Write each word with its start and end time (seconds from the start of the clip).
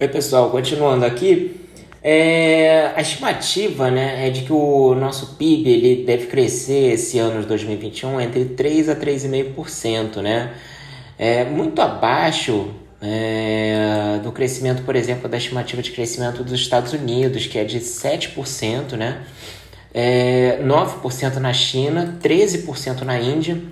Oi 0.00 0.08
pessoal, 0.08 0.50
continuando 0.50 1.04
aqui, 1.04 1.68
é, 2.02 2.90
a 2.96 3.00
estimativa 3.00 3.92
né, 3.92 4.26
é 4.26 4.30
de 4.30 4.42
que 4.42 4.52
o 4.52 4.92
nosso 4.92 5.36
PIB 5.36 5.70
ele 5.70 6.04
deve 6.04 6.26
crescer 6.26 6.94
esse 6.94 7.16
ano 7.20 7.42
de 7.42 7.46
2021 7.46 8.20
entre 8.20 8.44
3 8.44 8.88
a 8.88 8.96
3,5%, 8.96 10.20
né? 10.20 10.52
É, 11.16 11.44
muito 11.44 11.80
abaixo 11.80 12.74
é, 13.00 14.18
do 14.20 14.32
crescimento, 14.32 14.82
por 14.82 14.96
exemplo, 14.96 15.28
da 15.28 15.36
estimativa 15.36 15.80
de 15.80 15.92
crescimento 15.92 16.42
dos 16.42 16.54
Estados 16.54 16.92
Unidos, 16.92 17.46
que 17.46 17.56
é 17.56 17.62
de 17.62 17.78
7%, 17.78 18.94
né? 18.96 19.22
É, 19.94 20.58
9% 20.60 21.36
na 21.36 21.52
China, 21.52 22.18
13% 22.20 23.02
na 23.02 23.20
Índia 23.20 23.62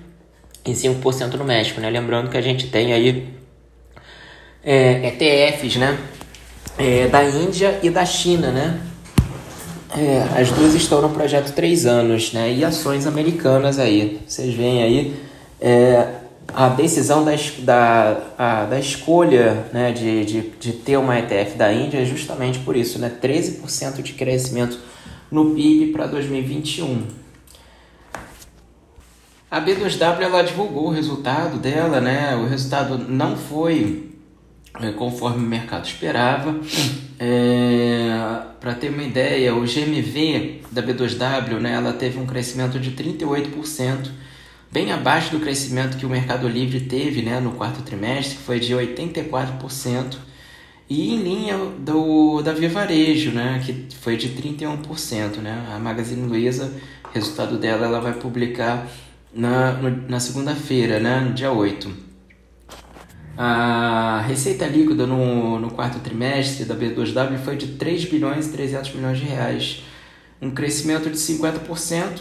e 0.65 0.71
5% 0.71 1.35
no 1.35 1.45
México, 1.45 1.81
né? 1.81 1.91
Lembrando 1.91 2.31
que 2.31 2.37
a 2.37 2.41
gente 2.41 2.69
tem 2.69 2.93
aí 2.93 3.43
é, 4.65 5.09
ETFs, 5.09 5.77
né? 5.77 5.99
É, 6.79 7.09
da 7.09 7.25
Índia 7.25 7.81
e 7.83 7.91
da 7.91 8.05
China, 8.05 8.51
né? 8.51 8.81
É, 9.97 10.41
as 10.41 10.51
duas 10.51 10.75
estão 10.75 11.03
no 11.03 11.11
projeto 11.11 11.53
três 11.53 11.85
anos, 11.85 12.33
né? 12.33 12.53
E 12.53 12.65
ações 12.65 13.07
americanas 13.07 13.79
aí. 13.79 14.21
Vocês 14.27 14.55
veem 14.55 14.83
aí 14.83 15.17
é, 15.61 16.09
a 16.55 16.69
decisão 16.69 17.25
da, 17.25 17.33
da, 17.59 18.23
a, 18.39 18.65
da 18.65 18.79
escolha 18.79 19.67
né, 19.73 19.93
de, 19.93 20.25
de, 20.25 20.41
de 20.59 20.73
ter 20.73 20.97
uma 20.97 21.19
ETF 21.19 21.57
da 21.57 21.73
Índia 21.73 21.99
é 21.99 22.05
justamente 22.05 22.59
por 22.61 22.77
isso, 22.77 22.99
né? 22.99 23.13
13% 23.23 24.03
de 24.03 24.13
crescimento 24.15 24.79
no 25.31 25.55
PIB 25.55 25.93
para 25.93 26.07
2021. 26.07 27.07
A 29.51 29.61
B2W 29.61 30.21
ela 30.21 30.43
divulgou 30.43 30.87
o 30.87 30.91
resultado 30.91 31.59
dela, 31.59 32.01
né? 32.01 32.35
O 32.37 32.47
resultado 32.47 32.97
não 32.99 33.37
foi 33.37 34.12
é, 34.81 34.93
conforme 34.93 35.45
o 35.45 35.49
mercado 35.49 35.85
esperava. 35.85 36.59
É, 37.19 38.43
Para 38.61 38.75
ter 38.75 38.91
uma 38.91 39.03
ideia, 39.03 39.55
o 39.55 39.63
GMV 39.63 40.63
da 40.71 40.83
B2W 40.83 41.59
né, 41.61 41.75
ela 41.75 41.93
teve 41.93 42.19
um 42.19 42.27
crescimento 42.27 42.79
de 42.79 42.93
38%, 42.93 44.11
bem 44.71 44.91
abaixo 44.93 45.31
do 45.31 45.41
crescimento 45.41 45.97
que 45.97 46.07
o 46.07 46.09
Mercado 46.09 46.49
Livre 46.49 46.81
teve 46.81 47.23
né, 47.23 47.39
no 47.41 47.53
quarto 47.53 47.83
trimestre, 47.83 48.37
que 48.37 48.43
foi 48.43 48.59
de 48.59 48.73
84%, 48.73 50.17
e 50.89 51.15
em 51.15 51.23
linha 51.23 51.59
do, 51.79 52.43
da 52.43 52.53
Via 52.53 52.69
Varejo, 52.69 53.31
né, 53.31 53.63
que 53.65 53.87
foi 53.97 54.17
de 54.17 54.31
31%. 54.31 55.37
Né? 55.37 55.67
A 55.75 55.79
Magazine 55.79 56.27
Luiza, 56.27 56.73
resultado 57.13 57.59
dela, 57.59 57.87
ela 57.87 58.01
vai 58.01 58.15
publicar 58.15 58.87
na, 59.33 59.73
na 60.09 60.21
segunda-feira, 60.21 60.99
né, 60.99 61.33
dia 61.35 61.51
8. 61.51 62.12
A 63.45 64.21
receita 64.21 64.65
líquida 64.69 65.05
no, 65.05 65.59
no 65.59 65.69
quarto 65.69 65.99
trimestre 65.99 66.65
da 66.65 66.77
B2W 66.77 67.39
foi 67.39 67.57
de 67.57 67.73
3 67.73 68.05
bilhões 68.05 68.47
e 68.47 68.53
300 68.53 68.95
milhões 68.95 69.19
de 69.19 69.25
reais, 69.25 69.83
um 70.41 70.49
crescimento 70.49 71.11
de 71.11 71.17
50% 71.17 72.21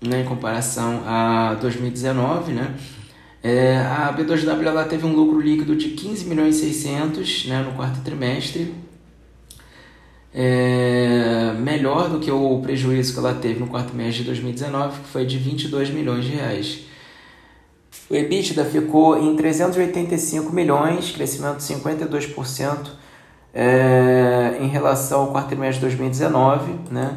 né, 0.00 0.20
em 0.20 0.24
comparação 0.24 1.02
a 1.04 1.54
2019. 1.54 2.52
Né? 2.52 2.72
É, 3.42 3.78
a 3.78 4.14
B2W 4.16 4.64
ela 4.64 4.84
teve 4.84 5.04
um 5.04 5.12
lucro 5.12 5.40
líquido 5.40 5.74
de 5.74 5.88
15 5.88 6.26
milhões 6.26 6.58
e 6.58 6.72
600 6.72 7.46
né, 7.46 7.62
no 7.62 7.72
quarto 7.72 8.00
trimestre, 8.04 8.72
é, 10.32 11.52
melhor 11.58 12.08
do 12.08 12.20
que 12.20 12.30
o 12.30 12.60
prejuízo 12.60 13.12
que 13.14 13.18
ela 13.18 13.34
teve 13.34 13.58
no 13.58 13.66
quarto 13.66 13.92
mês 13.92 14.14
de 14.14 14.22
2019, 14.22 15.00
que 15.00 15.08
foi 15.08 15.26
de 15.26 15.36
22 15.36 15.90
milhões 15.90 16.24
de 16.24 16.30
reais. 16.30 16.89
O 18.10 18.14
EBITDA 18.14 18.64
ficou 18.64 19.16
em 19.16 19.36
385 19.36 20.52
milhões, 20.52 21.12
crescimento 21.12 21.58
de 21.58 21.62
52% 21.62 22.90
é, 23.54 24.58
em 24.60 24.66
relação 24.66 25.20
ao 25.20 25.26
quarto 25.28 25.46
trimestre 25.46 25.88
de 25.88 25.96
2019, 25.96 26.74
né? 26.90 27.16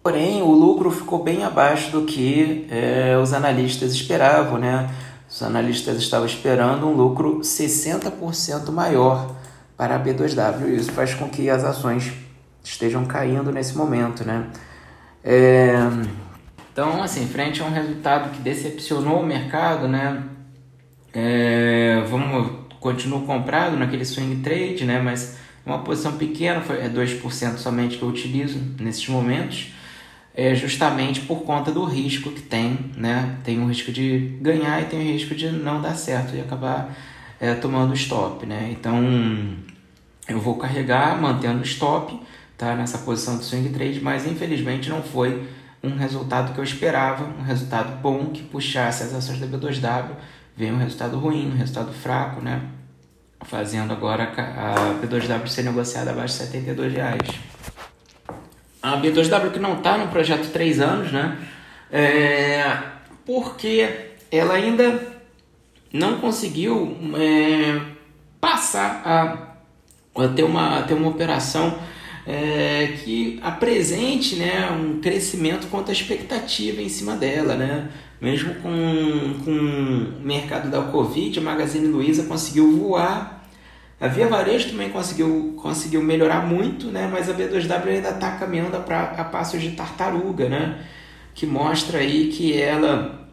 Porém, 0.00 0.42
o 0.42 0.52
lucro 0.52 0.92
ficou 0.92 1.24
bem 1.24 1.42
abaixo 1.42 1.90
do 1.90 2.02
que 2.02 2.68
é, 2.70 3.18
os 3.20 3.32
analistas 3.32 3.92
esperavam, 3.92 4.58
né? 4.58 4.88
Os 5.28 5.42
analistas 5.42 5.98
estavam 5.98 6.26
esperando 6.26 6.86
um 6.86 6.92
lucro 6.92 7.40
60% 7.40 8.70
maior 8.70 9.34
para 9.76 9.96
a 9.96 9.98
B2W. 10.00 10.68
Isso 10.68 10.92
faz 10.92 11.14
com 11.14 11.28
que 11.28 11.50
as 11.50 11.64
ações 11.64 12.12
estejam 12.62 13.04
caindo 13.04 13.50
nesse 13.50 13.76
momento, 13.76 14.24
né? 14.24 14.46
É... 15.24 15.74
Então, 16.78 17.02
assim, 17.02 17.26
frente 17.26 17.60
a 17.60 17.64
um 17.64 17.72
resultado 17.72 18.30
que 18.30 18.40
decepcionou 18.40 19.20
o 19.20 19.26
mercado, 19.26 19.88
né? 19.88 20.22
É, 21.12 22.04
vamos, 22.08 22.52
continuo 22.78 23.26
comprado 23.26 23.76
naquele 23.76 24.04
swing 24.04 24.36
trade, 24.44 24.84
né? 24.84 25.00
Mas 25.00 25.38
uma 25.66 25.80
posição 25.80 26.12
pequena, 26.12 26.60
foi, 26.60 26.76
é 26.76 26.88
2% 26.88 27.56
somente 27.56 27.98
que 27.98 28.02
eu 28.04 28.08
utilizo 28.08 28.60
nesses 28.78 29.08
momentos, 29.08 29.72
é 30.32 30.54
justamente 30.54 31.22
por 31.22 31.42
conta 31.42 31.72
do 31.72 31.84
risco 31.84 32.30
que 32.30 32.42
tem, 32.42 32.92
né? 32.96 33.38
Tem 33.42 33.60
o 33.60 33.66
risco 33.66 33.90
de 33.90 34.38
ganhar 34.40 34.80
e 34.80 34.84
tem 34.84 35.00
o 35.00 35.12
risco 35.12 35.34
de 35.34 35.50
não 35.50 35.82
dar 35.82 35.96
certo 35.96 36.36
e 36.36 36.40
acabar 36.40 36.96
é, 37.40 37.54
tomando 37.54 37.92
stop, 37.94 38.46
né? 38.46 38.68
Então, 38.70 39.02
eu 40.28 40.38
vou 40.38 40.54
carregar 40.54 41.20
mantendo 41.20 41.60
stop, 41.64 42.20
tá? 42.56 42.76
Nessa 42.76 42.98
posição 42.98 43.36
de 43.36 43.44
swing 43.46 43.68
trade, 43.70 44.00
mas 44.00 44.28
infelizmente 44.28 44.88
não 44.88 45.02
foi 45.02 45.58
um 45.82 45.96
resultado 45.96 46.52
que 46.52 46.58
eu 46.58 46.64
esperava, 46.64 47.24
um 47.24 47.42
resultado 47.42 48.00
bom 48.00 48.26
que 48.26 48.42
puxasse 48.42 49.02
as 49.04 49.14
ações 49.14 49.38
da 49.38 49.46
B2W, 49.46 50.10
veio 50.56 50.74
um 50.74 50.78
resultado 50.78 51.18
ruim, 51.18 51.52
um 51.52 51.56
resultado 51.56 51.92
fraco, 51.92 52.40
né? 52.40 52.62
Fazendo 53.42 53.92
agora 53.92 54.24
a 54.24 55.00
B2W 55.00 55.46
ser 55.46 55.62
negociada 55.62 56.10
abaixo 56.10 56.38
de 56.38 56.44
72 56.46 56.92
reais. 56.92 57.20
A 58.82 58.96
B2W 58.96 59.52
que 59.52 59.58
não 59.58 59.78
está 59.78 59.96
no 59.96 60.08
projeto 60.08 60.50
3 60.50 60.80
anos, 60.80 61.12
né? 61.12 61.38
É, 61.90 62.76
porque 63.24 64.08
ela 64.30 64.54
ainda 64.54 65.18
não 65.92 66.18
conseguiu 66.18 66.96
é, 67.16 67.80
passar 68.40 69.02
a, 69.04 70.22
a, 70.22 70.28
ter 70.28 70.42
uma, 70.42 70.78
a 70.78 70.82
ter 70.82 70.94
uma 70.94 71.08
operação 71.08 71.78
é, 72.28 72.88
que 73.02 73.40
apresente 73.42 74.36
né, 74.36 74.70
um 74.70 75.00
crescimento 75.00 75.66
quanto 75.68 75.88
à 75.88 75.92
expectativa 75.92 76.82
em 76.82 76.88
cima 76.90 77.16
dela. 77.16 77.54
Né? 77.54 77.88
Mesmo 78.20 78.54
com, 78.56 79.42
com 79.42 79.50
o 79.50 80.20
mercado 80.20 80.70
da 80.70 80.82
Covid, 80.82 81.38
a 81.38 81.42
Magazine 81.42 81.86
Luiza 81.86 82.24
conseguiu 82.24 82.70
voar. 82.76 83.48
A 83.98 84.08
Via 84.08 84.28
Varejo 84.28 84.70
também 84.70 84.90
conseguiu, 84.90 85.56
conseguiu 85.60 86.02
melhorar 86.02 86.46
muito, 86.46 86.88
né? 86.88 87.08
mas 87.10 87.30
a 87.30 87.34
B2W 87.34 87.86
ainda 87.88 88.10
está 88.10 88.32
caminhando 88.32 88.78
pra, 88.84 89.04
a 89.04 89.24
passos 89.24 89.62
de 89.62 89.70
tartaruga, 89.70 90.50
né? 90.50 90.84
que 91.34 91.46
mostra 91.46 91.98
aí 91.98 92.28
que 92.28 92.60
ela 92.60 93.26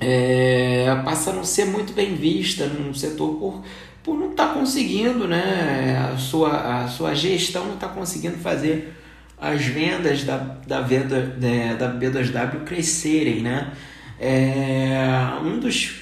é, 0.00 0.86
passa 1.04 1.30
a 1.30 1.34
não 1.34 1.44
ser 1.44 1.66
muito 1.66 1.92
bem 1.92 2.14
vista 2.14 2.66
no 2.66 2.94
setor 2.94 3.34
por 3.34 3.62
por 4.02 4.18
não 4.18 4.30
estar 4.30 4.48
tá 4.48 4.54
conseguindo, 4.54 5.26
né, 5.28 6.10
a 6.12 6.16
sua, 6.16 6.82
a 6.82 6.88
sua 6.88 7.14
gestão 7.14 7.66
não 7.66 7.74
está 7.74 7.88
conseguindo 7.88 8.36
fazer 8.38 8.94
as 9.38 9.62
vendas 9.64 10.24
da, 10.24 10.36
da, 10.36 10.80
venda, 10.80 11.34
né, 11.40 11.74
da 11.74 11.92
B2W 11.92 12.64
crescerem, 12.64 13.40
né? 13.40 13.72
É, 14.18 14.98
um 15.42 15.58
dos, 15.58 15.92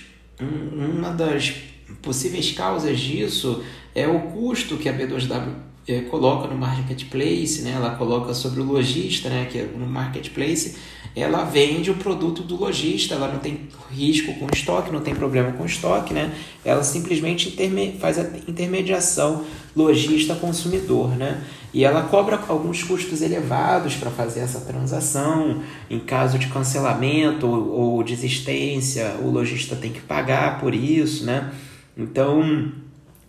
um, 0.41 0.99
uma 0.99 1.11
das 1.11 1.55
possíveis 2.03 2.51
causas 2.53 2.99
disso 2.99 3.63
é 3.95 4.09
o 4.09 4.21
custo 4.23 4.77
que 4.77 4.89
a 4.89 4.93
B2W 4.93 5.68
é, 5.89 6.03
coloca 6.03 6.47
no 6.49 6.57
marketplace, 6.57 7.63
né? 7.63 7.73
ela 7.75 7.95
coloca 7.97 8.35
sobre 8.35 8.61
o 8.61 8.65
lojista, 8.65 9.29
né? 9.29 9.47
que 9.51 9.59
é 9.59 9.65
no 9.65 9.87
marketplace, 9.87 10.77
ela 11.17 11.45
vende 11.45 11.91
o 11.91 11.95
produto 11.95 12.43
do 12.43 12.57
lojista, 12.57 13.15
ela 13.15 13.29
não 13.29 13.39
tem 13.39 13.69
risco 13.91 14.35
com 14.35 14.47
estoque, 14.53 14.93
não 14.93 15.01
tem 15.01 15.15
problema 15.15 15.53
com 15.53 15.65
estoque, 15.65 16.15
né? 16.15 16.33
Ela 16.65 16.83
simplesmente 16.85 17.57
faz 17.99 18.19
a 18.19 18.23
intermediação 18.47 19.45
lojista-consumidor, 19.75 21.17
né? 21.17 21.43
E 21.73 21.85
ela 21.85 22.03
cobra 22.03 22.41
alguns 22.49 22.83
custos 22.83 23.21
elevados 23.21 23.95
para 23.95 24.11
fazer 24.11 24.41
essa 24.41 24.61
transação. 24.61 25.63
Em 25.91 25.99
caso 25.99 26.39
de 26.39 26.47
cancelamento 26.47 27.47
ou, 27.47 27.97
ou 27.97 28.05
desistência, 28.05 29.17
o 29.23 29.31
lojista 29.31 29.77
tem 29.77 29.93
que 29.93 30.01
pagar 30.01 30.61
por 30.61 30.75
isso, 30.75 31.25
né? 31.25 31.53
Então, 31.97 32.73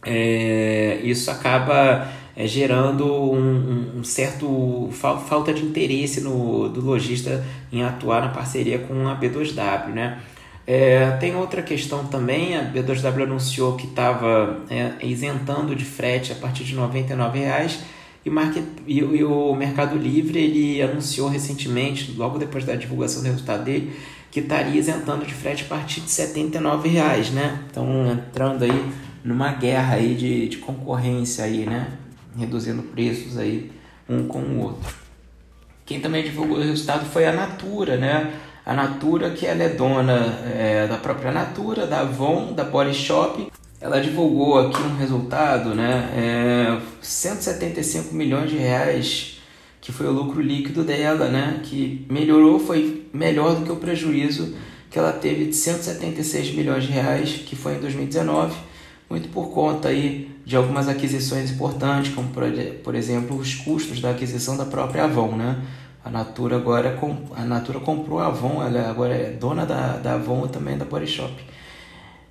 é, 0.05 1.01
isso 1.03 1.29
acaba 1.29 2.07
é, 2.39 2.47
gerando 2.47 3.05
um, 3.05 3.99
um, 3.99 4.03
certo 4.05 4.87
fal, 4.93 5.19
falta 5.19 5.53
de 5.53 5.61
interesse 5.61 6.21
no, 6.21 6.69
do 6.69 6.79
lojista 6.79 7.45
em 7.69 7.83
atuar 7.83 8.21
na 8.21 8.29
parceria 8.29 8.79
com 8.79 9.09
a 9.09 9.19
B2W, 9.19 9.89
né? 9.89 10.19
É, 10.65 11.11
tem 11.19 11.35
outra 11.35 11.61
questão 11.61 12.05
também, 12.05 12.55
a 12.55 12.63
B2W 12.63 13.23
anunciou 13.23 13.75
que 13.75 13.87
estava 13.87 14.61
é, 14.69 15.05
isentando 15.05 15.75
de 15.75 15.83
frete 15.83 16.31
a 16.31 16.35
partir 16.35 16.63
de 16.63 16.73
R$ 16.73 16.81
99,00 16.81 17.79
e, 18.25 18.29
market, 18.29 18.63
e, 18.87 18.99
e, 18.99 19.23
o 19.25 19.53
Mercado 19.53 19.97
Livre 19.97 20.39
ele 20.39 20.81
anunciou 20.81 21.27
recentemente, 21.27 22.13
logo 22.13 22.37
depois 22.37 22.63
da 22.63 22.75
divulgação 22.75 23.21
do 23.21 23.25
resultado 23.25 23.65
dele, 23.65 23.91
que 24.31 24.39
estaria 24.39 24.79
isentando 24.79 25.25
de 25.25 25.33
frete 25.33 25.65
a 25.65 25.67
partir 25.67 25.99
de 25.99 26.21
R$ 26.21 26.27
79,00, 26.53 27.31
né? 27.31 27.59
Então, 27.69 28.09
entrando 28.09 28.63
aí 28.63 28.85
numa 29.25 29.51
guerra 29.51 29.95
aí 29.95 30.15
de, 30.15 30.47
de 30.47 30.57
concorrência 30.59 31.43
aí, 31.43 31.65
né? 31.65 31.97
Reduzindo 32.39 32.81
preços 32.83 33.37
aí 33.37 33.71
um 34.07 34.27
com 34.27 34.39
o 34.39 34.63
outro. 34.63 34.93
Quem 35.85 35.99
também 35.99 36.23
divulgou 36.23 36.57
o 36.57 36.61
resultado 36.61 37.05
foi 37.05 37.25
a 37.25 37.33
Natura, 37.33 37.97
né? 37.97 38.33
A 38.65 38.73
Natura, 38.73 39.31
que 39.31 39.45
ela 39.45 39.63
é 39.63 39.69
dona 39.69 40.39
é, 40.45 40.87
da 40.87 40.97
própria 40.97 41.31
Natura, 41.31 41.85
da 41.85 42.01
Avon, 42.01 42.53
da 42.53 42.63
Body 42.63 42.93
Shop. 42.93 43.51
Ela 43.81 43.99
divulgou 43.99 44.59
aqui 44.59 44.81
um 44.81 44.95
resultado, 44.95 45.73
né? 45.73 46.09
É, 46.15 46.81
175 47.01 48.13
milhões 48.13 48.49
de 48.49 48.57
reais, 48.57 49.39
que 49.81 49.91
foi 49.91 50.07
o 50.07 50.11
lucro 50.11 50.41
líquido 50.41 50.83
dela, 50.83 51.27
né? 51.27 51.59
Que 51.63 52.05
melhorou, 52.09 52.59
foi 52.59 53.07
melhor 53.13 53.55
do 53.55 53.65
que 53.65 53.71
o 53.71 53.77
prejuízo 53.77 54.55
que 54.89 54.97
ela 54.97 55.11
teve 55.11 55.45
de 55.45 55.55
176 55.55 56.53
milhões 56.53 56.83
de 56.83 56.91
reais, 56.91 57.43
que 57.45 57.55
foi 57.55 57.75
em 57.75 57.79
2019, 57.79 58.55
muito 59.09 59.29
por 59.29 59.49
conta 59.49 59.89
aí 59.89 60.29
de 60.45 60.55
algumas 60.55 60.87
aquisições 60.87 61.51
importantes, 61.51 62.13
como 62.13 62.29
por, 62.29 62.43
por 62.83 62.95
exemplo 62.95 63.37
os 63.37 63.55
custos 63.55 63.99
da 63.99 64.11
aquisição 64.11 64.55
da 64.55 64.65
própria 64.65 65.05
Avon, 65.05 65.35
né? 65.35 65.61
A 66.03 66.09
Natura 66.09 66.55
agora 66.55 66.97
a 67.35 67.43
Natura 67.43 67.79
comprou 67.79 68.19
a 68.19 68.27
Avon, 68.27 68.63
ela 68.63 68.89
agora 68.89 69.13
é 69.13 69.31
dona 69.31 69.65
da, 69.65 69.97
da 69.97 70.13
Avon 70.13 70.45
e 70.45 70.49
também 70.49 70.77
da 70.77 70.85
Body 70.85 71.07
Shop. 71.07 71.33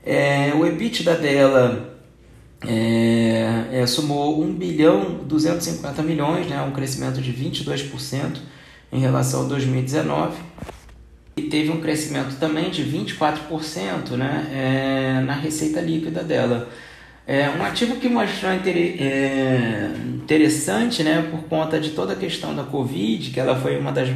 É, 0.05 0.53
o 0.55 0.65
EBITDA 0.65 1.17
dela 1.17 1.99
é, 2.67 3.67
é, 3.73 3.87
somou 3.87 4.43
1 4.43 4.55
bilhão 4.55 5.21
250 5.25 6.03
milhões, 6.03 6.47
né, 6.49 6.61
um 6.63 6.73
crescimento 6.73 7.21
de 7.21 7.33
22% 7.33 8.39
em 8.91 9.01
relação 9.01 9.45
a 9.45 9.49
2019. 9.49 10.37
E 11.39 11.43
teve 11.43 11.71
um 11.71 11.81
crescimento 11.81 12.37
também 12.41 12.69
de 12.69 12.83
24% 12.83 14.17
né, 14.17 14.49
é, 14.53 15.21
na 15.25 15.35
receita 15.35 15.81
líquida 15.81 16.25
dela. 16.25 16.69
É 17.25 17.49
um 17.49 17.63
ativo 17.65 17.95
que 17.97 18.09
mostrou 18.09 18.51
é, 18.51 19.91
interessante 20.17 21.05
né, 21.05 21.29
por 21.31 21.45
conta 21.45 21.79
de 21.79 21.91
toda 21.91 22.15
a 22.15 22.17
questão 22.17 22.57
da 22.57 22.65
Covid, 22.65 23.31
que 23.31 23.39
ela 23.39 23.55
foi 23.55 23.79
uma 23.79 23.93
das, 23.93 24.09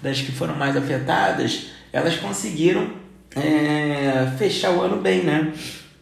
das 0.00 0.20
que 0.20 0.30
foram 0.30 0.54
mais 0.54 0.76
afetadas, 0.76 1.70
elas 1.92 2.16
conseguiram 2.16 2.92
é, 3.34 4.30
fechar 4.38 4.70
o 4.70 4.80
ano 4.80 5.00
bem, 5.00 5.24
né? 5.24 5.52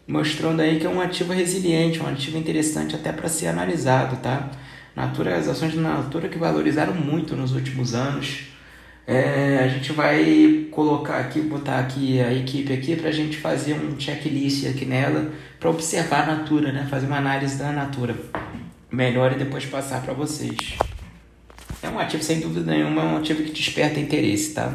Mostrando 0.07 0.61
aí 0.61 0.79
que 0.79 0.87
é 0.87 0.91
um 0.91 1.01
ativo 1.01 1.33
resiliente, 1.33 2.01
um 2.01 2.07
ativo 2.07 2.37
interessante 2.37 2.95
até 2.95 3.13
para 3.13 3.31
ser 3.31 3.47
analisado, 3.47 4.17
tá? 4.17 4.51
Natura, 4.95 5.37
as 5.37 5.49
ações 5.49 5.75
da 5.75 5.81
Natura 5.81 6.29
que 6.29 6.39
valorizaram 6.39 6.93
muito 6.93 7.35
nos 7.35 7.53
últimos 7.53 7.95
anos. 7.95 8.56
É, 9.07 9.61
a 9.63 9.69
gente 9.69 9.93
vai 9.93 10.67
colocar 10.73 11.19
aqui, 11.19 11.41
botar 11.41 11.79
aqui 11.79 12.21
a 12.21 12.33
equipe 12.33 12.73
aqui 12.73 12.97
para 12.97 13.09
a 13.09 13.13
gente 13.13 13.37
fazer 13.37 13.75
um 13.75 13.99
checklist 13.99 14.67
aqui 14.67 14.85
nela 14.85 15.31
para 15.61 15.71
observar 15.71 16.29
a 16.29 16.37
Natura, 16.37 16.73
né? 16.73 16.89
Fazer 16.91 17.07
uma 17.07 17.19
análise 17.19 17.57
da 17.57 17.71
Natura 17.71 18.17
melhor 18.91 19.33
e 19.33 19.37
depois 19.37 19.65
passar 19.65 20.03
para 20.03 20.13
vocês. 20.13 20.77
É 21.81 21.89
um 21.89 22.01
ativo 22.01 22.23
sem 22.23 22.41
dúvida 22.41 22.73
nenhuma, 22.73 23.03
é 23.03 23.05
um 23.05 23.17
ativo 23.19 23.45
que 23.45 23.53
desperta 23.53 24.01
interesse, 24.01 24.55
tá? 24.55 24.75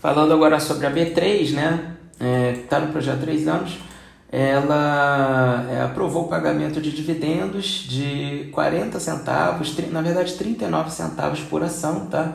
Falando 0.00 0.34
agora 0.34 0.60
sobre 0.60 0.86
a 0.86 0.90
B3, 0.90 1.52
né? 1.52 1.94
É, 2.20 2.78
no 2.78 2.92
projeto 2.92 3.16
há 3.16 3.20
três 3.22 3.48
anos. 3.48 3.78
Ela 4.30 5.66
é, 5.70 5.82
aprovou 5.82 6.24
o 6.24 6.28
pagamento 6.28 6.80
de 6.80 6.90
dividendos 6.90 7.86
de 7.88 8.48
40 8.52 9.00
centavos, 9.00 9.74
na 9.90 10.02
verdade 10.02 10.34
39 10.34 10.90
centavos 10.90 11.40
por 11.40 11.62
ação, 11.62 12.06
tá? 12.06 12.34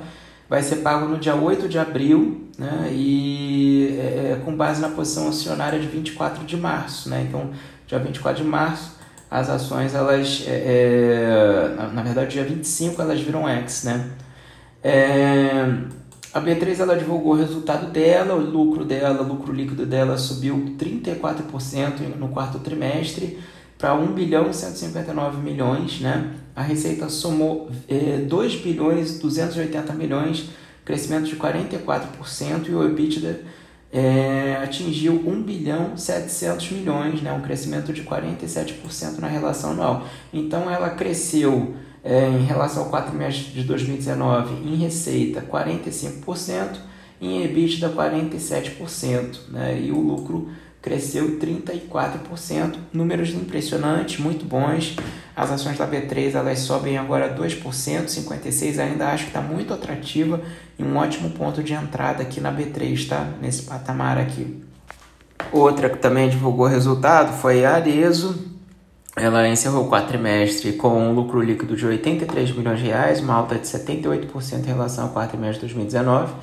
Vai 0.49 0.63
ser 0.63 0.77
pago 0.77 1.05
no 1.05 1.17
dia 1.17 1.35
8 1.35 1.69
de 1.69 1.77
abril 1.77 2.49
né, 2.57 2.89
e 2.91 3.95
é, 3.99 4.31
é 4.33 4.41
com 4.43 4.55
base 4.55 4.81
na 4.81 4.89
posição 4.89 5.29
acionária 5.29 5.79
de 5.79 5.87
24 5.87 6.43
de 6.43 6.57
março. 6.57 7.07
Né? 7.09 7.25
Então, 7.29 7.51
dia 7.85 7.99
24 7.99 8.43
de 8.43 8.49
março, 8.49 8.97
as 9.29 9.49
ações, 9.49 9.93
elas, 9.93 10.43
é, 10.47 10.51
é, 10.51 11.75
na, 11.77 11.87
na, 11.89 12.01
verdade, 12.01 12.31
dia 12.31 12.43
25 12.43 12.99
elas 12.99 13.21
viram 13.21 13.47
X. 13.47 13.83
Né? 13.83 14.09
É, 14.83 15.65
a 16.33 16.41
B3 16.41 16.79
ela 16.79 16.97
divulgou 16.97 17.33
o 17.33 17.37
resultado 17.37 17.91
dela, 17.91 18.33
o 18.33 18.39
lucro 18.39 18.83
dela, 18.83 19.21
o 19.21 19.27
lucro 19.27 19.53
líquido 19.53 19.85
dela 19.85 20.17
subiu 20.17 20.75
34% 20.79 22.15
no 22.17 22.29
quarto 22.29 22.59
trimestre 22.59 23.39
para 23.79 23.95
1 23.95 24.07
bilhão 24.13 24.51
159 24.51 25.41
milhões, 25.41 26.01
né? 26.01 26.33
A 26.53 26.61
receita 26.61 27.07
somou 27.07 27.71
eh, 27.87 28.25
2 28.27 28.55
bilhões 28.57 29.19
280 29.19 29.93
milhões, 29.93 30.49
crescimento 30.83 31.27
de 31.27 31.37
44% 31.37 32.67
e 32.67 32.75
o 32.75 32.83
EBITDA 32.83 33.39
eh, 33.91 34.59
atingiu 34.61 35.13
1 35.25 35.43
bilhão 35.43 35.95
700 35.95 36.71
milhões, 36.71 37.21
né? 37.21 37.31
Um 37.31 37.39
crescimento 37.39 37.93
de 37.93 38.03
47% 38.03 39.19
na 39.19 39.29
relação 39.29 39.71
anual. 39.71 40.05
Então 40.33 40.69
ela 40.69 40.89
cresceu 40.89 41.73
eh, 42.03 42.27
em 42.27 42.43
relação 42.43 42.83
ao 42.83 42.89
4 42.89 43.15
meses 43.15 43.53
de 43.53 43.63
2019 43.63 44.55
em 44.55 44.75
receita 44.75 45.41
45%, 45.41 46.79
em 47.21 47.43
EBITDA 47.45 47.89
47%, 47.89 49.49
né? 49.51 49.81
E 49.81 49.89
o 49.89 50.01
lucro 50.01 50.49
cresceu 50.81 51.39
34%, 51.39 52.75
números 52.93 53.29
impressionantes, 53.29 54.19
muito 54.19 54.45
bons. 54.45 54.95
As 55.35 55.51
ações 55.51 55.77
da 55.77 55.87
B3 55.87 56.35
elas 56.35 56.59
sobem 56.59 56.97
agora 56.97 57.33
2%, 57.35 58.07
56 58.07 58.79
ainda 58.79 59.07
acho 59.09 59.25
que 59.25 59.29
está 59.29 59.41
muito 59.41 59.73
atrativa 59.73 60.41
e 60.77 60.83
um 60.83 60.95
ótimo 60.97 61.31
ponto 61.31 61.61
de 61.61 61.73
entrada 61.73 62.23
aqui 62.23 62.39
na 62.39 62.51
B3, 62.51 63.07
tá? 63.07 63.27
Nesse 63.41 63.63
patamar 63.63 64.17
aqui. 64.17 64.63
Outra 65.51 65.89
que 65.89 65.97
também 65.97 66.29
divulgou 66.29 66.67
resultado 66.67 67.33
foi 67.33 67.65
a 67.65 67.75
Arezo. 67.75 68.47
Ela 69.15 69.49
encerrou 69.49 69.85
o 69.85 69.89
quatrimestre 69.89 70.73
com 70.73 70.89
um 70.89 71.13
lucro 71.13 71.41
líquido 71.41 71.75
de 71.75 71.85
83 71.85 72.55
milhões 72.55 72.79
de 72.79 72.85
reais, 72.85 73.19
uma 73.19 73.33
alta 73.33 73.55
de 73.55 73.67
78% 73.67 74.63
em 74.63 74.67
relação 74.67 75.05
ao 75.05 75.09
quarto 75.11 75.31
trimestre 75.31 75.67
de 75.67 75.73
2019. 75.73 76.33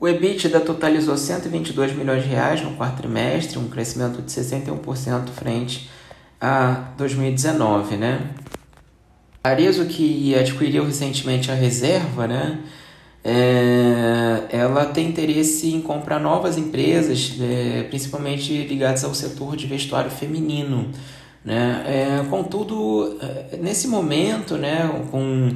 O 0.00 0.08
EBITDA 0.08 0.60
totalizou 0.60 1.14
122 1.14 1.94
milhões 1.94 2.22
de 2.22 2.28
reais 2.30 2.62
no 2.62 2.70
quarto 2.72 2.96
trimestre, 2.96 3.58
um 3.58 3.68
crescimento 3.68 4.22
de 4.22 4.32
61% 4.32 5.28
frente 5.28 5.90
a 6.40 6.92
2019, 6.96 7.98
né? 7.98 8.30
A 9.44 9.54
que 9.54 10.34
adquiriu 10.34 10.86
recentemente 10.86 11.50
a 11.50 11.54
reserva, 11.54 12.26
né? 12.26 12.60
É, 13.22 14.46
ela 14.50 14.86
tem 14.86 15.08
interesse 15.08 15.70
em 15.74 15.82
comprar 15.82 16.18
novas 16.18 16.56
empresas, 16.56 17.36
é, 17.38 17.82
principalmente 17.82 18.66
ligadas 18.66 19.04
ao 19.04 19.12
setor 19.12 19.54
de 19.54 19.66
vestuário 19.66 20.10
feminino. 20.10 20.88
Né? 21.44 21.84
É, 21.86 22.24
contudo, 22.30 23.18
é, 23.20 23.58
nesse 23.58 23.86
momento, 23.86 24.56
né, 24.56 24.90
com 25.10 25.50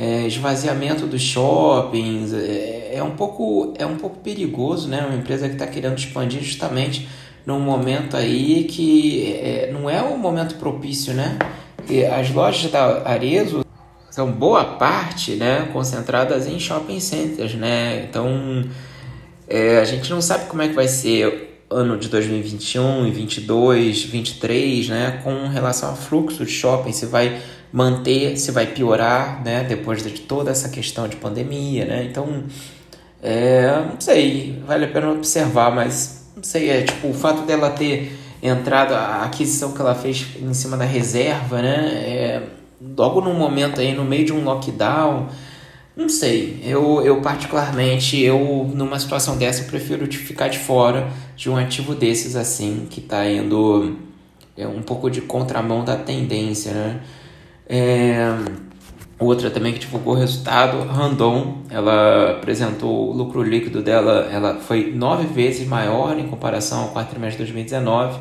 é, 0.00 0.26
esvaziamento 0.26 1.06
dos 1.06 1.20
shoppings, 1.20 2.32
é, 2.32 2.92
é, 2.94 3.02
um 3.02 3.10
pouco, 3.10 3.74
é 3.76 3.84
um 3.84 3.96
pouco 3.96 4.16
perigoso, 4.20 4.88
né? 4.88 5.04
Uma 5.04 5.14
empresa 5.14 5.46
que 5.46 5.52
está 5.52 5.66
querendo 5.66 5.98
expandir 5.98 6.42
justamente 6.42 7.06
num 7.44 7.60
momento 7.60 8.16
aí 8.16 8.64
que 8.64 9.38
é, 9.42 9.70
não 9.70 9.90
é 9.90 10.02
um 10.02 10.16
momento 10.16 10.54
propício, 10.54 11.12
né? 11.12 11.38
E 11.86 12.02
as 12.02 12.30
lojas 12.30 12.70
da 12.70 13.06
Arezo 13.06 13.62
são 14.10 14.32
boa 14.32 14.64
parte, 14.64 15.32
né, 15.32 15.68
concentradas 15.70 16.46
em 16.46 16.58
shopping 16.58 16.98
centers, 16.98 17.54
né? 17.54 18.06
Então 18.08 18.64
é, 19.46 19.80
a 19.80 19.84
gente 19.84 20.10
não 20.10 20.22
sabe 20.22 20.46
como 20.46 20.62
é 20.62 20.68
que 20.68 20.74
vai 20.74 20.88
ser 20.88 21.62
ano 21.68 21.98
de 21.98 22.08
2021 22.08 23.06
e 23.06 23.10
22, 23.10 24.04
23, 24.04 24.88
né, 24.88 25.20
com 25.22 25.46
relação 25.48 25.90
ao 25.90 25.96
fluxo 25.96 26.44
de 26.44 26.50
shopping, 26.50 26.90
se 26.90 27.04
vai 27.04 27.38
manter, 27.72 28.36
se 28.36 28.50
vai 28.50 28.66
piorar, 28.66 29.42
né? 29.44 29.64
Depois 29.64 30.02
de 30.02 30.10
toda 30.10 30.50
essa 30.50 30.68
questão 30.68 31.08
de 31.08 31.16
pandemia, 31.16 31.84
né? 31.84 32.04
Então, 32.04 32.44
é, 33.22 33.84
não 33.90 34.00
sei, 34.00 34.62
vale 34.66 34.86
a 34.86 34.88
pena 34.88 35.10
observar, 35.10 35.74
mas 35.74 36.30
não 36.36 36.42
sei, 36.42 36.70
é 36.70 36.82
tipo 36.82 37.08
o 37.08 37.14
fato 37.14 37.42
dela 37.42 37.70
ter 37.70 38.18
entrado, 38.42 38.94
a 38.94 39.24
aquisição 39.24 39.72
que 39.72 39.80
ela 39.80 39.94
fez 39.94 40.26
em 40.40 40.54
cima 40.54 40.76
da 40.76 40.84
reserva, 40.84 41.60
né? 41.60 41.76
É, 42.06 42.42
logo 42.96 43.20
num 43.20 43.34
momento 43.34 43.80
aí, 43.80 43.94
no 43.94 44.04
meio 44.04 44.24
de 44.24 44.32
um 44.32 44.42
lockdown, 44.42 45.28
não 45.96 46.08
sei, 46.08 46.60
eu, 46.64 47.02
eu 47.02 47.20
particularmente, 47.20 48.18
eu 48.20 48.70
numa 48.74 48.98
situação 48.98 49.36
dessa, 49.36 49.62
eu 49.62 49.66
prefiro 49.66 50.10
ficar 50.10 50.48
de 50.48 50.58
fora 50.58 51.10
de 51.36 51.50
um 51.50 51.56
ativo 51.56 51.94
desses 51.94 52.36
assim, 52.36 52.86
que 52.88 53.00
está 53.00 53.28
indo 53.28 53.96
é, 54.56 54.66
um 54.66 54.82
pouco 54.82 55.10
de 55.10 55.20
contramão 55.20 55.84
da 55.84 55.96
tendência, 55.96 56.72
né? 56.72 57.00
É, 57.72 58.36
outra 59.16 59.48
também 59.48 59.72
que 59.72 59.78
divulgou 59.78 60.14
o 60.14 60.16
resultado, 60.16 60.82
Randon, 60.88 61.58
ela 61.70 62.32
apresentou 62.32 63.10
o 63.10 63.12
lucro 63.12 63.44
líquido 63.44 63.80
dela, 63.80 64.28
ela 64.32 64.56
foi 64.56 64.92
nove 64.92 65.24
vezes 65.28 65.68
maior 65.68 66.18
em 66.18 66.26
comparação 66.26 66.80
ao 66.80 66.88
quarto 66.88 67.10
trimestre 67.10 67.44
de 67.44 67.52
2019, 67.52 68.18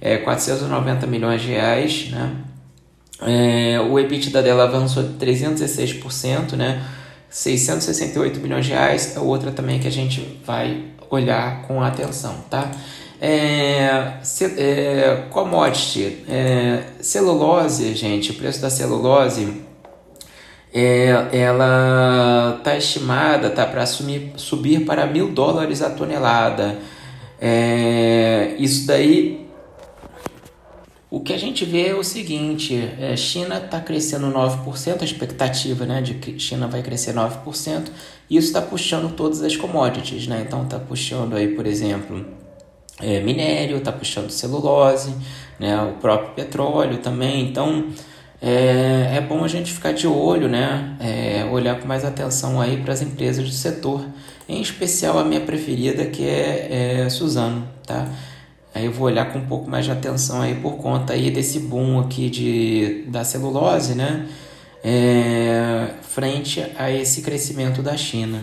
é, 0.00 0.18
490 0.18 1.06
milhões 1.06 1.42
de 1.42 1.52
reais, 1.52 2.10
né? 2.10 2.32
É, 3.24 3.78
o 3.80 3.96
EBITDA 4.00 4.42
dela 4.42 4.64
avançou 4.64 5.04
de 5.04 5.10
316%, 5.10 6.54
né? 6.56 6.82
668 7.30 8.40
milhões 8.40 8.66
de 8.66 8.72
reais, 8.72 9.16
é 9.16 9.20
outra 9.20 9.52
também 9.52 9.78
que 9.78 9.86
a 9.86 9.92
gente 9.92 10.40
vai 10.44 10.86
olhar 11.08 11.62
com 11.62 11.80
atenção, 11.80 12.34
tá? 12.50 12.68
É, 13.24 14.18
é, 14.58 15.26
commodity, 15.30 16.24
é, 16.28 16.82
celulose, 17.00 17.94
gente, 17.94 18.32
o 18.32 18.34
preço 18.34 18.60
da 18.60 18.68
celulose 18.68 19.62
é, 20.74 21.28
ela 21.30 22.56
está 22.58 22.76
estimada 22.76 23.48
tá, 23.50 23.64
para 23.64 23.86
subir 23.86 24.84
para 24.84 25.06
mil 25.06 25.30
dólares 25.30 25.82
a 25.82 25.90
tonelada. 25.90 26.80
É, 27.40 28.56
isso 28.58 28.88
daí, 28.88 29.46
o 31.08 31.20
que 31.20 31.32
a 31.32 31.38
gente 31.38 31.64
vê 31.64 31.90
é 31.90 31.94
o 31.94 32.02
seguinte: 32.02 32.74
é, 32.98 33.16
China 33.16 33.58
está 33.58 33.80
crescendo 33.80 34.32
9%, 34.32 35.00
a 35.00 35.04
expectativa 35.04 35.86
né, 35.86 36.02
de 36.02 36.14
que 36.14 36.40
China 36.40 36.66
vai 36.66 36.82
crescer 36.82 37.14
9%, 37.14 37.86
e 38.28 38.36
isso 38.36 38.48
está 38.48 38.60
puxando 38.60 39.14
todas 39.14 39.42
as 39.42 39.56
commodities. 39.56 40.26
Né? 40.26 40.42
Então, 40.44 40.64
está 40.64 40.80
puxando 40.80 41.36
aí, 41.36 41.54
por 41.54 41.68
exemplo 41.68 42.41
é, 43.00 43.20
minério, 43.20 43.78
está 43.78 43.92
puxando 43.92 44.30
celulose, 44.30 45.14
né, 45.58 45.80
o 45.82 46.00
próprio 46.00 46.34
petróleo 46.34 46.98
também. 46.98 47.48
Então 47.48 47.86
é, 48.40 49.16
é 49.16 49.20
bom 49.20 49.44
a 49.44 49.48
gente 49.48 49.72
ficar 49.72 49.92
de 49.92 50.06
olho, 50.06 50.48
né, 50.48 50.96
é, 51.00 51.44
olhar 51.50 51.80
com 51.80 51.86
mais 51.86 52.04
atenção 52.04 52.60
aí 52.60 52.78
para 52.82 52.92
as 52.92 53.02
empresas 53.02 53.44
do 53.44 53.54
setor, 53.54 54.04
em 54.48 54.60
especial 54.60 55.18
a 55.18 55.24
minha 55.24 55.40
preferida 55.40 56.06
que 56.06 56.26
é, 56.26 57.04
é 57.04 57.08
Suzano, 57.08 57.66
tá? 57.86 58.08
Aí 58.74 58.86
eu 58.86 58.92
vou 58.92 59.06
olhar 59.06 59.30
com 59.30 59.38
um 59.38 59.46
pouco 59.46 59.70
mais 59.70 59.84
de 59.84 59.90
atenção 59.90 60.40
aí 60.40 60.54
por 60.54 60.76
conta 60.78 61.12
aí 61.12 61.30
desse 61.30 61.60
boom 61.60 62.00
aqui 62.00 62.30
de, 62.30 63.04
da 63.08 63.22
celulose, 63.22 63.94
né? 63.94 64.26
É, 64.82 65.90
frente 66.02 66.64
a 66.76 66.90
esse 66.90 67.20
crescimento 67.20 67.82
da 67.82 67.96
China. 67.96 68.42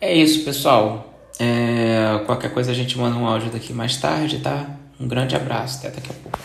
É 0.00 0.12
isso, 0.12 0.44
pessoal. 0.44 1.15
É, 1.38 2.22
qualquer 2.24 2.52
coisa 2.52 2.70
a 2.70 2.74
gente 2.74 2.98
manda 2.98 3.16
um 3.16 3.26
áudio 3.26 3.50
daqui 3.50 3.72
mais 3.72 3.96
tarde, 3.96 4.38
tá? 4.38 4.66
Um 4.98 5.06
grande 5.06 5.36
abraço, 5.36 5.78
até 5.78 5.90
daqui 5.90 6.10
a 6.10 6.14
pouco. 6.14 6.38